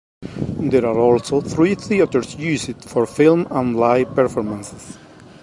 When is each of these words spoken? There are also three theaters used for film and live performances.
There 0.57 0.83
are 0.83 0.97
also 0.97 1.41
three 1.41 1.75
theaters 1.75 2.33
used 2.33 2.85
for 2.85 3.05
film 3.05 3.47
and 3.51 3.75
live 3.75 4.15
performances. 4.15 4.97